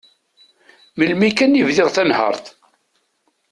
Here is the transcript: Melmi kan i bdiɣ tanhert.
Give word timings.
Melmi 0.97 1.29
kan 1.31 1.57
i 1.59 1.63
bdiɣ 1.67 1.89
tanhert. 1.95 2.45